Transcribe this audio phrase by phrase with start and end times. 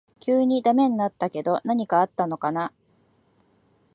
[0.19, 2.73] 急にダメになったけど何かあったのかな